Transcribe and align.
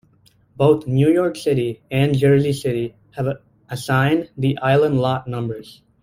Both 0.55 0.87
New 0.87 1.09
York 1.11 1.35
City 1.35 1.83
and 1.91 2.17
Jersey 2.17 2.53
City 2.53 2.95
have 3.11 3.39
assigned 3.69 4.31
the 4.35 4.57
island 4.57 4.99
lot 4.99 5.27
numbers. 5.27 5.83